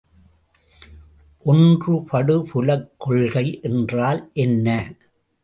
[1.43, 4.67] ஒன்றுபடுபுலக் கொள்கை என்றால் என்ன?